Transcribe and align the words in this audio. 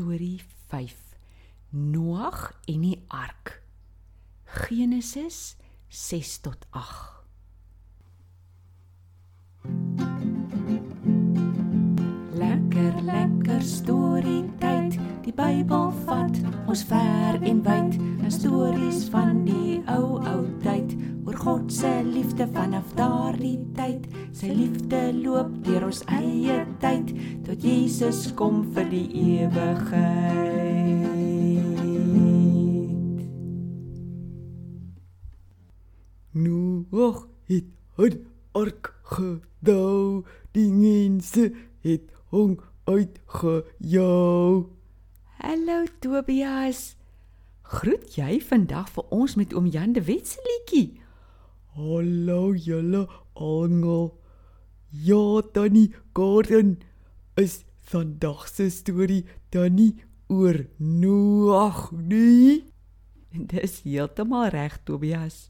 Storie 0.00 0.40
5. 0.68 0.94
Noag 1.70 2.60
en 2.64 2.80
die 2.80 3.04
ark. 3.08 3.62
Genesis 4.44 5.56
6 5.88 6.38
tot 6.40 6.66
8. 6.70 7.20
Lekker 12.32 12.96
lekker 13.02 13.60
storie 13.60 14.48
tyd. 14.64 14.96
Die 15.26 15.36
Bybel 15.36 15.92
vat 16.08 16.40
ons 16.64 16.84
ver 16.88 17.36
en 17.42 17.60
wyd. 17.68 18.00
'n 18.00 18.30
Stories 18.32 19.04
van 19.12 19.44
die 19.44 19.82
ou 19.84 20.16
ou 20.16 20.42
tyd 20.64 20.96
oor 21.26 21.36
God 21.36 21.72
se 21.72 21.92
liefde 22.08 22.48
vanaf 22.56 22.88
daardie 22.96 23.60
tyd. 23.76 24.08
Sy 24.32 24.48
liefde 24.48 25.12
loop 25.12 25.52
deur 25.68 25.84
ons 25.92 26.00
eie 26.08 26.39
Jesus 28.00 28.30
kom 28.32 28.62
vir 28.72 28.86
die 28.88 29.12
ewigheid. 29.12 31.04
Noag 36.32 37.28
het 37.44 37.68
'n 38.00 38.24
ark 38.56 38.94
gedou. 39.04 40.24
Die 40.56 40.72
mense 40.72 41.52
het 41.84 42.08
hom 42.32 42.56
uitgejou. 42.84 44.66
Hallo 45.36 45.84
Tobias. 46.00 46.96
Groet 47.62 48.14
jy 48.16 48.40
vandag 48.40 48.88
vir 48.88 49.04
ons 49.10 49.34
met 49.34 49.52
oom 49.54 49.66
Jan 49.66 49.92
de 49.92 50.02
Wet 50.02 50.28
se 50.28 50.40
liedjie? 50.40 51.00
Hallo 51.76 52.54
julle 52.54 53.08
almal. 53.32 54.16
Ja, 54.88 55.42
Tannie 55.52 55.92
Gordon 56.12 56.78
is 57.34 57.64
vandag 57.90 58.46
se 58.48 58.70
storie 58.70 59.24
dan 59.50 59.74
nie 59.74 59.94
oor 60.30 60.62
Noag 60.78 61.90
nie. 61.92 62.62
Dis 63.30 63.80
heeltemal 63.82 64.50
reg 64.54 64.78
Tobias. 64.86 65.48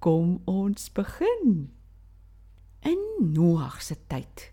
Kom 0.00 0.38
ons 0.48 0.88
begin. 0.96 1.68
In 2.80 3.04
Noag 3.34 3.82
se 3.84 3.98
tyd 4.08 4.50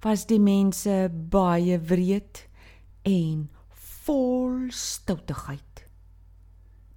was 0.00 0.24
die 0.24 0.40
mense 0.40 1.10
baie 1.12 1.76
wreed 1.90 2.46
en 3.04 3.50
vol 4.04 4.70
stoutigheid. 4.72 5.84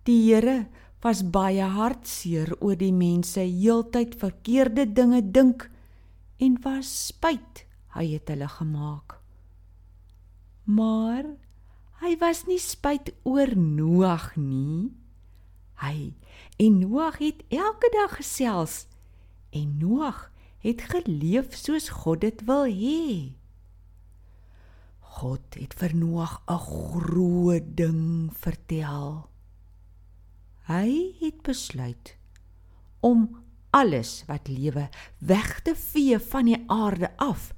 Die 0.07 0.21
Here 0.29 0.69
was 1.03 1.19
baie 1.27 1.67
hartseer 1.67 2.53
oor 2.61 2.79
die 2.79 2.93
mense 2.95 3.43
heeltyd 3.43 4.15
verkeerde 4.19 4.87
dinge 4.87 5.19
dink 5.35 5.67
en 6.39 6.55
was 6.63 6.91
spyt 7.09 7.65
hy 7.97 8.07
het 8.15 8.31
hulle 8.31 8.49
gemaak. 8.49 9.19
Maar 10.63 11.25
hy 12.03 12.15
was 12.21 12.45
nie 12.47 12.59
spyt 12.59 13.11
oor 13.27 13.51
Noag 13.55 14.35
nie. 14.39 14.91
Hy 15.83 16.13
en 16.63 16.79
Noag 16.79 17.19
het 17.19 17.43
elke 17.51 17.89
dag 17.95 18.15
gesels 18.19 18.85
en 19.51 19.77
Noag 19.81 20.29
het 20.63 20.81
geleef 20.87 21.55
soos 21.59 21.89
God 21.91 22.23
dit 22.23 22.43
wil 22.47 22.67
hê. 22.69 23.35
God 25.19 25.59
het 25.59 25.75
vir 25.77 25.95
Noag 25.95 26.41
'n 26.47 26.59
groot 26.59 27.67
ding 27.75 28.31
vertel. 28.33 29.29
Hy 30.67 31.15
het 31.19 31.41
besluit 31.43 32.15
om 32.99 33.43
alles 33.69 34.23
wat 34.27 34.47
lewe 34.47 34.89
weg 35.19 35.61
te 35.61 35.75
vee 35.75 36.19
van 36.19 36.45
die 36.45 36.63
aarde 36.67 37.11
af 37.17 37.53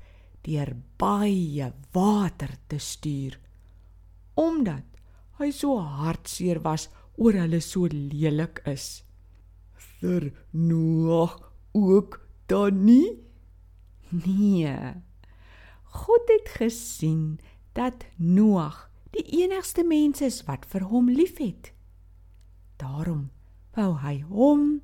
deur 0.46 0.76
baie 1.02 1.72
water 1.96 2.54
te 2.70 2.80
stuur 2.80 3.40
omdat 4.36 4.84
hy 5.40 5.50
so 5.52 5.80
hartseer 5.80 6.62
was 6.64 6.90
oor 7.16 7.36
hulle 7.40 7.62
so 7.64 7.88
lelik 7.92 8.62
is. 8.68 9.04
Vir 10.00 10.32
Noag 10.52 11.38
ook 11.72 12.20
dan 12.52 12.84
nie? 12.86 13.20
Nee. 14.11 14.76
God 15.95 16.32
het 16.32 16.52
gesien 16.60 17.39
dat 17.73 18.05
Noag 18.17 18.89
die 19.16 19.23
enigste 19.44 19.84
mens 19.84 20.22
is 20.22 20.42
wat 20.48 20.67
vir 20.67 20.88
hom 20.92 21.10
liefhet. 21.10 21.72
Daarom 22.80 23.30
wou 23.76 23.94
hy 24.04 24.20
hom 24.28 24.82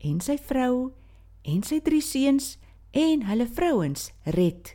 en 0.00 0.20
sy 0.24 0.38
vrou 0.40 0.92
en 1.44 1.62
sy 1.64 1.80
drie 1.84 2.02
seuns 2.04 2.56
en 2.96 3.26
hulle 3.28 3.46
vrouens 3.48 4.10
red. 4.36 4.72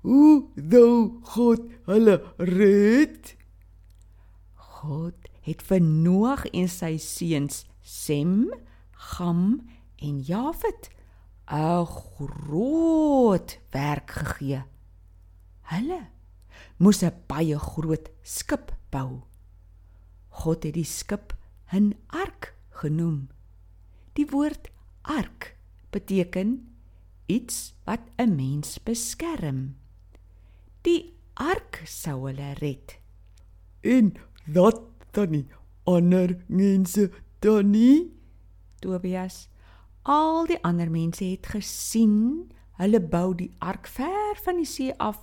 Hoe 0.00 0.46
wou 0.54 1.20
God 1.22 1.64
hulle 1.90 2.20
red? 2.38 3.34
God 4.54 5.26
het 5.42 5.64
vir 5.66 5.82
Noag 5.82 6.46
en 6.52 6.68
sy 6.70 6.94
seuns 7.02 7.64
Sem, 7.82 8.46
Gam 8.92 9.66
en 9.98 10.20
Jafet 10.22 10.90
'n 11.50 11.86
groot 11.86 13.58
werk 13.72 14.10
gegee. 14.10 14.62
Hulle 15.72 16.00
moes 16.76 17.02
'n 17.02 17.12
baie 17.26 17.58
groot 17.58 18.10
skip 18.22 18.72
bou. 18.90 19.24
God 20.28 20.64
het 20.64 20.74
die 20.74 20.84
skip 20.84 21.34
'n 21.72 21.94
ark 22.06 22.54
genoem. 22.70 23.28
Die 24.14 24.26
woord 24.26 24.70
ark 25.02 25.56
beteken 25.90 26.76
iets 27.26 27.74
wat 27.84 28.00
'n 28.18 28.36
mens 28.36 28.78
beskerm. 28.78 29.76
Die 30.88 31.12
ark 31.36 31.82
sou 31.84 32.22
hulle 32.24 32.54
red. 32.62 32.94
En 33.84 34.14
dat 34.46 34.80
dan 35.12 35.34
nie 35.34 35.44
ander 35.84 36.36
mense 36.46 37.10
dan 37.44 37.70
nie? 37.70 38.08
Tobias 38.80 39.48
Al 40.08 40.46
die 40.48 40.56
ander 40.64 40.88
mense 40.88 41.26
het 41.26 41.50
gesien 41.52 42.48
hulle 42.80 43.00
bou 43.00 43.34
die 43.36 43.50
ark 43.60 43.90
ver 43.90 44.40
van 44.44 44.62
die 44.62 44.68
see 44.68 44.94
af. 44.96 45.20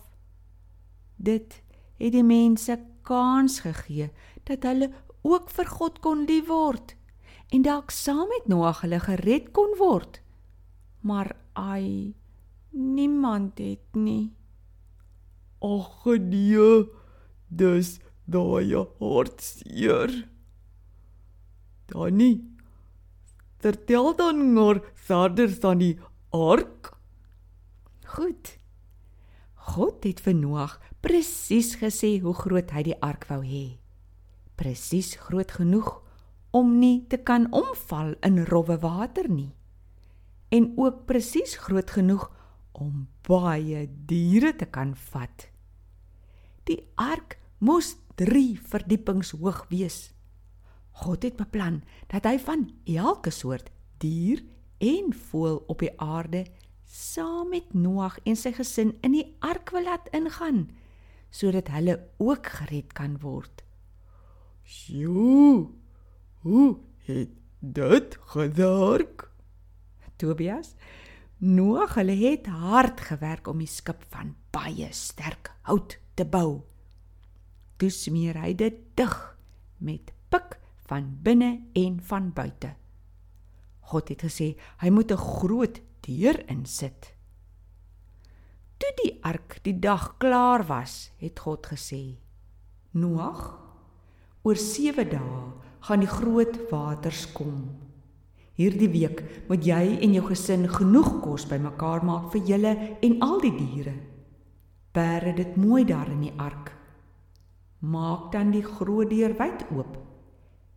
Dit 1.15 1.63
het 1.97 2.13
die 2.13 2.25
mense 2.25 2.77
kans 3.07 3.63
gegee 3.65 4.11
dat 4.45 4.69
hulle 4.69 4.91
ook 5.25 5.49
vir 5.49 5.73
God 5.79 5.99
kon 6.05 6.27
lief 6.29 6.45
word 6.51 6.93
en 7.49 7.65
dalk 7.65 7.89
saam 7.95 8.27
met 8.29 8.49
Noag 8.51 8.83
hulle 8.85 9.01
gered 9.01 9.49
kon 9.57 9.73
word. 9.81 10.21
Maar 11.01 11.33
ai 11.57 12.13
niemand 12.69 13.57
het 13.57 13.97
nie. 13.97 14.35
Ag 15.65 16.05
nee, 16.21 16.85
dis 17.49 17.95
daai 18.29 18.75
hartseer. 18.99 20.11
Danie 21.89 22.55
Vertel 23.65 24.15
dan 24.15 24.53
maar 24.53 24.79
verder 24.93 25.49
van 25.49 25.77
die 25.77 25.95
ark. 26.29 26.91
Goed. 28.05 28.59
God 29.55 30.03
het 30.05 30.21
vir 30.21 30.35
Noag 30.37 30.75
presies 31.01 31.71
gesê 31.81 32.19
hoe 32.21 32.35
groot 32.37 32.69
hy 32.75 32.83
die 32.91 32.97
ark 33.01 33.25
wou 33.31 33.41
hê. 33.41 33.79
Presies 34.53 35.15
groot 35.17 35.49
genoeg 35.57 35.89
om 36.53 36.77
nie 36.77 37.07
te 37.09 37.17
kan 37.17 37.47
omval 37.49 38.13
in 38.21 38.43
rowwe 38.51 38.77
water 38.85 39.25
nie. 39.29 39.49
En 40.53 40.75
ook 40.77 41.07
presies 41.09 41.57
groot 41.65 41.89
genoeg 41.89 42.29
om 42.77 43.07
baie 43.25 43.87
diere 44.05 44.53
te 44.53 44.69
kan 44.69 44.93
vat. 45.09 45.49
Die 46.65 46.81
ark 46.97 47.37
moes 47.61 47.93
3 48.17 48.57
verdiepings 48.57 49.35
hoog 49.37 49.65
wees. 49.69 50.15
God 50.97 51.25
het 51.27 51.35
beplan 51.37 51.83
dat 52.09 52.25
hy 52.25 52.39
van 52.41 52.69
elke 52.89 53.29
soort 53.29 53.67
dier 54.01 54.41
en 54.81 55.11
voël 55.27 55.59
op 55.69 55.83
die 55.83 55.91
aarde 56.01 56.45
saam 56.89 57.51
met 57.53 57.73
Noag 57.77 58.17
en 58.25 58.37
sy 58.39 58.53
gesin 58.55 58.95
in 59.05 59.13
die 59.17 59.27
ark 59.45 59.69
wil 59.75 59.85
laat 59.85 60.09
ingaan 60.15 60.65
sodat 61.35 61.69
hulle 61.73 61.99
ook 62.23 62.47
gered 62.47 62.93
kan 62.95 63.17
word. 63.21 63.61
Sjoe. 64.63 65.67
Hoe 66.45 66.77
het 67.05 67.33
dit 67.59 68.17
gewerk? 68.33 69.27
Tobias, 70.15 70.73
Noag 71.37 71.97
hulle 71.99 72.15
het 72.15 72.47
hard 72.47 73.03
gewerk 73.11 73.51
om 73.51 73.59
die 73.61 73.69
skip 73.69 74.01
van 74.09 74.33
baie 74.55 74.87
sterk 74.95 75.51
hout 75.67 75.99
te 76.15 76.25
bou. 76.25 76.63
Toe 77.77 77.91
smeer 77.91 78.39
hy 78.39 78.53
dit 78.57 78.77
dig 78.95 79.15
met 79.83 80.13
pik 80.31 80.57
van 80.87 81.09
binne 81.23 81.51
en 81.75 81.99
van 82.09 82.31
buite. 82.33 82.75
God 83.91 84.09
het 84.09 84.23
gesê 84.25 84.55
hy 84.81 84.89
moet 84.89 85.11
'n 85.11 85.17
groot 85.17 85.81
deur 86.07 86.37
insit. 86.49 87.13
Toe 88.77 88.91
die 89.03 89.19
ark 89.23 89.59
die 89.63 89.79
dag 89.79 90.17
klaar 90.17 90.65
was, 90.67 91.11
het 91.17 91.39
God 91.39 91.67
gesê: 91.67 92.17
Noag, 92.91 93.59
oor 94.43 94.55
7 94.55 95.09
dae 95.09 95.51
gaan 95.79 95.99
die 95.99 96.09
groot 96.09 96.69
waters 96.71 97.31
kom. 97.33 97.69
Hierdie 98.55 98.89
week 98.89 99.23
moet 99.49 99.65
jy 99.65 99.99
en 100.01 100.13
jou 100.13 100.25
gesin 100.29 100.67
genoeg 100.71 101.21
kos 101.21 101.45
bymekaar 101.45 102.05
maak 102.05 102.31
vir 102.31 102.41
julle 102.41 102.97
en 103.01 103.17
al 103.21 103.41
die 103.41 103.55
diere. 103.57 104.14
Bære 104.95 105.33
dit 105.35 105.55
mooi 105.59 105.83
daar 105.83 106.07
in 106.07 106.21
die 106.23 106.33
ark 106.39 106.71
Maak 107.85 108.31
dan 108.31 108.53
die 108.53 108.63
groot 108.63 109.11
deur 109.11 109.35
wyd 109.37 109.65
oop. 109.75 109.97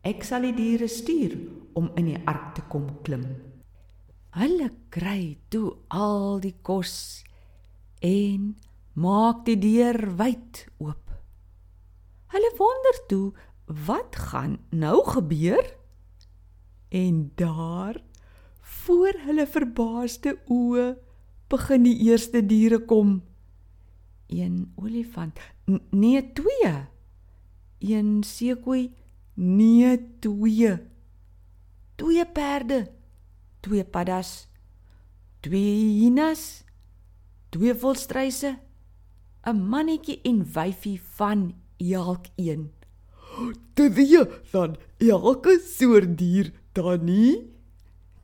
Ek 0.04 0.24
sal 0.26 0.44
die 0.44 0.56
diere 0.56 0.88
stuur 0.90 1.36
om 1.78 1.88
in 1.96 2.10
die 2.10 2.18
ark 2.28 2.50
te 2.56 2.64
kom 2.68 2.88
klim. 3.06 3.24
Hulle 4.36 4.68
kry 4.92 5.38
toe 5.48 5.70
al 5.88 6.42
die 6.42 6.56
kos 6.62 7.24
en 8.04 8.56
maak 8.98 9.46
die 9.46 9.56
deur 9.62 9.96
wyd 10.18 10.66
oop. 10.82 11.14
Hulle 12.34 12.50
wonder 12.58 13.00
toe 13.08 13.32
wat 13.88 14.18
gaan 14.28 14.58
nou 14.70 15.00
gebeur? 15.06 15.64
En 16.92 17.30
daar 17.40 18.02
voor 18.84 19.16
hulle 19.24 19.46
verbaasde 19.46 20.36
oë 20.52 20.90
begin 21.48 21.88
die 21.88 21.96
eerste 22.10 22.44
diere 22.44 22.82
kom. 22.84 23.22
Een 24.28 24.72
olifant, 24.76 25.38
nee 25.90 26.32
twee. 26.32 26.74
Een 27.78 28.22
seekoei, 28.22 28.92
nee 29.34 30.18
twee. 30.18 30.76
Twee 31.94 32.26
perde, 32.26 32.90
twee 33.60 33.84
paddas, 33.84 34.48
twee 35.40 35.74
hyenas, 35.98 36.64
twee 37.48 37.74
volstruise, 37.74 38.58
'n 39.42 39.56
mannetjie 39.68 40.20
en 40.22 40.44
wyfie 40.52 41.00
van 41.02 41.54
elkeen. 41.76 42.72
Twee 43.74 44.24
van 44.42 44.76
elke 44.98 45.60
soort 45.64 46.18
dier 46.18 46.52
dan 46.72 47.04
nie? 47.04 47.50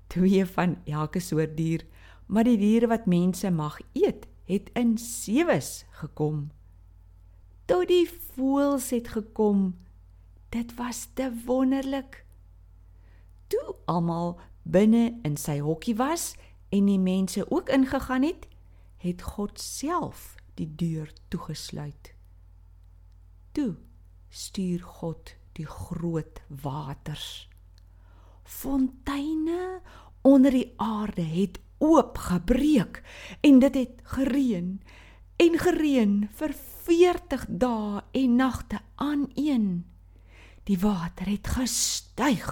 Twee 0.06 0.46
van 0.46 0.76
elke 0.84 1.20
soort 1.20 1.56
dier, 1.56 1.86
maar 2.26 2.44
die 2.44 2.58
diere 2.58 2.86
wat 2.86 3.06
mense 3.06 3.50
mag 3.50 3.78
eet, 3.92 4.26
het 4.44 4.70
in 4.72 4.98
sewes 4.98 5.84
gekom. 6.00 6.50
Tot 7.64 7.88
die 7.88 8.08
voëls 8.08 8.90
het 8.90 9.08
gekom. 9.08 9.72
Dit 10.48 10.74
was 10.74 11.08
te 11.14 11.30
wonderlik. 11.46 12.24
Toe 13.46 13.76
almal 13.84 14.36
binne 14.62 15.18
in 15.22 15.36
sy 15.40 15.58
hokkie 15.64 15.96
was 15.96 16.34
en 16.68 16.88
die 16.88 17.00
mense 17.00 17.44
ook 17.50 17.68
ingegaan 17.68 18.22
het, 18.22 18.48
het 19.04 19.22
God 19.22 19.60
self 19.60 20.34
die 20.54 20.68
deur 20.76 21.12
toegesluit. 21.28 22.14
Toe 23.52 23.74
stuur 24.28 24.82
God 24.82 25.34
die 25.54 25.66
groot 25.66 26.40
waters. 26.48 27.48
Fonteine 28.42 29.80
onder 30.22 30.50
die 30.50 30.72
aarde 30.76 31.22
het 31.22 31.60
oopgebreek 31.84 33.02
en 33.40 33.58
dit 33.58 33.74
het 33.74 34.00
gereën 34.16 34.68
en 35.36 35.58
gereën 35.58 36.14
vir 36.38 36.54
40 36.84 37.44
dae 37.48 38.02
en 38.12 38.36
nagte 38.36 38.80
aan 38.94 39.28
een. 39.34 39.84
Die 40.64 40.78
water 40.80 41.28
het 41.28 41.46
gestyg 41.56 42.50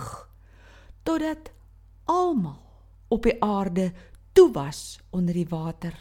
totdat 1.03 1.53
almal 2.05 2.61
op 3.09 3.23
die 3.29 3.37
aarde 3.45 3.93
toe 4.33 4.51
was 4.53 5.01
onder 5.11 5.35
die 5.35 5.49
water. 5.49 5.95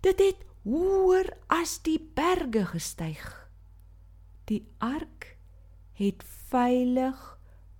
Dit 0.00 0.20
het 0.20 0.44
hoër 0.62 1.32
as 1.46 1.78
die 1.82 1.98
berge 2.14 2.64
gestyg. 2.72 3.24
Die 4.48 4.64
ark 4.78 5.36
het 5.98 6.22
veilig 6.50 7.18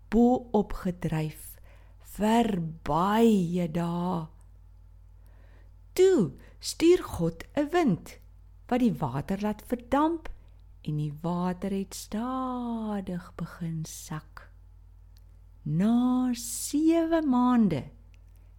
bo 0.09 0.49
opgedryf 0.57 1.59
vir 2.17 2.57
baie 2.89 3.69
dae. 3.71 4.27
Toe 5.99 6.31
stuur 6.59 7.03
God 7.03 7.45
'n 7.59 7.69
wind 7.75 8.19
wat 8.71 8.79
die 8.79 8.95
water 8.95 9.41
laat 9.43 9.63
verdamp 9.67 10.29
en 10.87 10.97
die 10.97 11.15
water 11.23 11.71
het 11.75 11.95
stadig 11.95 13.33
begin 13.35 13.85
sak. 13.85 14.51
Na 15.63 16.31
7 16.33 17.29
maande 17.29 17.83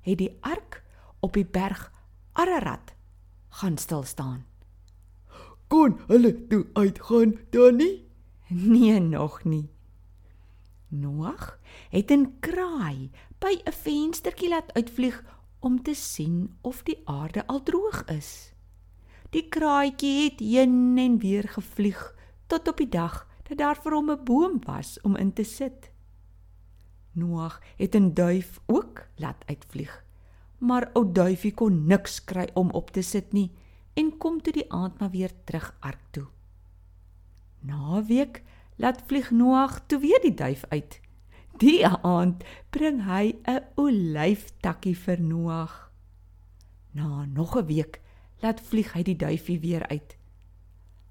het 0.01 0.17
die 0.17 0.37
ark 0.41 0.83
op 1.19 1.33
die 1.33 1.45
berg 1.45 1.91
Ararat 2.31 2.93
gaan 3.49 3.77
stil 3.77 4.03
staan. 4.03 4.45
Kon 5.67 5.99
hulle 6.07 6.47
toe 6.47 6.67
uitgaan 6.73 7.39
dan 7.49 7.75
nie? 7.75 8.07
Nee, 8.47 8.99
nog 8.99 9.43
nie. 9.43 9.69
Noag 10.87 11.59
het 11.89 12.11
'n 12.11 12.35
kraai 12.39 13.11
by 13.39 13.61
'n 13.63 13.71
venstertjie 13.71 14.49
laat 14.49 14.73
uitvlieg 14.73 15.38
om 15.59 15.81
te 15.81 15.93
sien 15.93 16.57
of 16.61 16.83
die 16.83 17.01
aarde 17.05 17.47
al 17.47 17.63
droog 17.63 18.05
is. 18.05 18.53
Die 19.29 19.47
kraaitjie 19.49 20.29
het 20.29 20.39
heen 20.39 20.97
en 20.97 21.17
weer 21.17 21.49
gevlieg 21.49 22.15
tot 22.47 22.67
op 22.67 22.77
die 22.77 22.89
dag 22.89 23.27
dat 23.49 23.57
daar 23.57 23.77
vir 23.77 23.93
hom 23.93 24.11
'n 24.11 24.23
boom 24.23 24.59
was 24.65 25.01
om 25.01 25.15
in 25.15 25.33
te 25.33 25.43
sit. 25.43 25.91
Noag 27.13 27.61
het 27.77 27.95
'n 27.95 28.13
duif 28.13 28.59
ook 28.65 29.07
laat 29.15 29.43
uitvlieg. 29.45 30.03
Maar 30.57 30.89
ou 30.93 31.11
duifie 31.11 31.53
kon 31.53 31.85
niks 31.85 32.23
kry 32.23 32.49
om 32.53 32.69
op 32.69 32.91
te 32.91 33.01
sit 33.01 33.33
nie 33.33 33.51
en 33.93 34.17
kom 34.17 34.41
toe 34.41 34.53
die 34.53 34.71
aand 34.71 34.99
maar 34.99 35.09
weer 35.09 35.31
terug 35.43 35.75
ark 35.79 36.03
toe. 36.11 36.27
Na 37.59 37.97
'n 37.97 38.05
week 38.05 38.43
laat 38.75 39.01
vlieg 39.05 39.31
Noag 39.31 39.85
toe 39.85 39.99
weer 39.99 40.21
die 40.21 40.33
duif 40.33 40.63
uit. 40.69 41.01
Die 41.59 41.83
aand 41.83 42.45
bring 42.71 43.01
hy 43.03 43.35
'n 43.43 43.65
olyftakkie 43.75 44.95
vir 44.95 45.19
Noag. 45.19 45.91
Na 46.95 47.25
nog 47.25 47.57
'n 47.57 47.65
week 47.65 47.99
laat 48.41 48.61
vlieg 48.61 48.93
hy 48.93 49.03
die 49.03 49.15
duifie 49.15 49.59
weer 49.59 49.83
uit. 49.91 50.15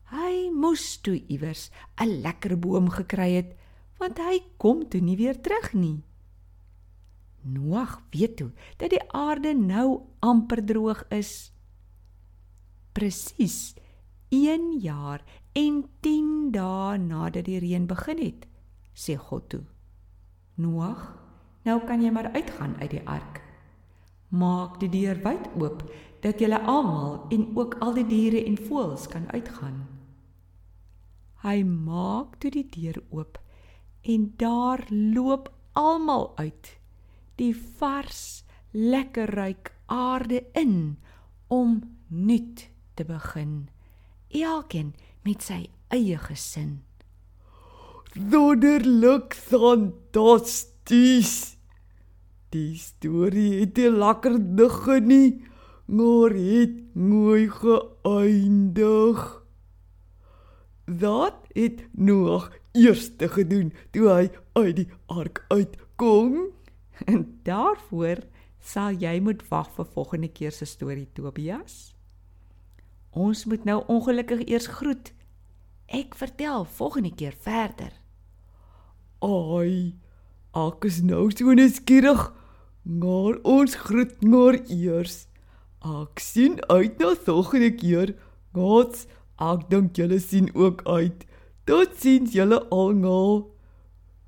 Hy 0.08 0.48
moes 0.48 1.00
toe 1.04 1.20
iewers 1.28 1.70
'n 2.00 2.22
lekker 2.24 2.56
boom 2.58 2.88
gekry 2.88 3.32
het, 3.34 3.56
want 3.98 4.18
hy 4.18 4.40
kom 4.56 4.88
toe 4.88 5.00
nie 5.00 5.16
weer 5.16 5.40
terug 5.40 5.74
nie. 5.74 6.02
Noag 7.42 8.00
weet 8.10 8.36
toe 8.36 8.50
dat 8.76 8.90
die 8.90 9.12
aarde 9.12 9.54
nou 9.54 10.00
amper 10.20 10.64
droog 10.64 11.04
is. 11.10 11.52
Presies 12.92 13.74
1 14.30 14.80
jaar 14.80 15.24
en 15.52 15.84
10 16.00 16.50
dae 16.52 16.96
nadat 16.96 17.44
die 17.44 17.58
reën 17.58 17.86
begin 17.86 18.18
het, 18.18 18.46
sê 18.94 19.16
God 19.16 19.48
toe. 19.48 19.64
Noag, 20.58 21.02
nou 21.62 21.78
kan 21.86 22.02
jy 22.02 22.10
maar 22.10 22.32
uitgaan 22.34 22.74
uit 22.80 22.90
die 22.90 23.04
ark. 23.06 23.38
Maak 24.34 24.80
die 24.82 24.90
deur 24.90 25.20
wyd 25.22 25.46
oop 25.54 25.84
dat 26.24 26.42
julle 26.42 26.58
almal 26.66 27.28
en 27.30 27.44
ook 27.54 27.76
al 27.84 27.94
die 27.94 28.06
diere 28.08 28.42
en 28.44 28.58
voëls 28.58 29.06
kan 29.12 29.28
uitgaan. 29.30 29.84
Hy 31.44 31.62
maak 31.62 32.40
toe 32.42 32.50
die 32.50 32.66
deur 32.66 32.98
oop 33.14 33.38
en 34.02 34.32
daar 34.40 34.82
loop 34.90 35.52
almal 35.78 36.32
uit. 36.42 36.74
Die 37.38 37.54
vars, 37.78 38.42
lekker 38.74 39.30
ryk 39.38 39.70
aarde 39.86 40.42
in 40.58 40.98
om 41.46 41.78
nuut 42.08 42.66
te 42.98 43.06
begin. 43.06 43.68
Elkeen 44.28 44.94
met 45.22 45.42
sy 45.42 45.68
eie 45.94 46.18
gesin. 46.18 46.87
Wonderlik 48.16 49.34
fantasties. 49.34 51.32
Die 52.48 52.76
storie 52.76 53.60
het 53.60 53.78
'n 53.78 53.98
lekker 53.98 54.56
dig 54.56 54.86
nie, 55.00 55.44
maar 55.84 56.30
het 56.30 56.94
mooi 56.94 57.50
geëindig. 57.50 59.44
Dat 60.84 61.34
het 61.52 61.88
Noag 61.92 62.50
eers 62.72 63.16
te 63.16 63.28
gedoen 63.28 63.72
toe 63.90 64.08
hy 64.08 64.30
uit 64.52 64.76
die 64.76 64.88
ark 65.06 65.44
uitkom. 65.48 66.46
En 67.04 67.40
daarvoor 67.42 68.16
sal 68.58 68.90
jy 68.90 69.20
moet 69.20 69.48
wag 69.48 69.70
vir 69.74 69.84
volgende 69.84 70.28
keer 70.28 70.52
se 70.52 70.64
storie 70.64 71.08
Tobias. 71.12 71.94
Ons 73.10 73.44
moet 73.44 73.64
nou 73.64 73.84
ongelukkig 73.86 74.46
eers 74.46 74.66
groet. 74.66 75.12
Ek 75.88 76.14
vertel 76.20 76.64
volgende 76.64 77.14
keer 77.16 77.32
verder. 77.40 77.94
Ai, 79.24 79.96
ek 80.52 80.84
is 80.84 80.98
nou 81.00 81.30
so 81.32 81.54
nuuskierig, 81.56 82.26
maar 82.84 83.38
ons 83.48 83.76
groet 83.88 84.12
maar 84.20 84.58
eers. 84.68 85.22
Ek 85.80 86.20
sien 86.20 86.58
uit 86.68 87.00
na 87.00 87.14
volgende 87.24 87.70
keer. 87.80 88.12
Gods, 88.52 89.06
ek 89.40 89.64
dink 89.72 89.96
julle 89.96 90.20
sien 90.20 90.52
ook 90.52 90.84
uit. 90.84 91.24
Tot 91.64 91.96
sins 91.96 92.36
julle 92.36 92.60
almal. 92.68 93.48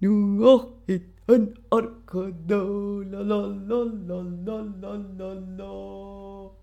Nou 0.00 0.16
nog 0.40 0.68
het 0.88 1.04
'n 1.28 1.52
arkado 1.68 3.04
la 3.04 3.20
la 3.20 3.40
la 3.68 3.80
la 4.08 4.20
la 4.80 4.96
la 5.18 5.30
la. 5.58 6.59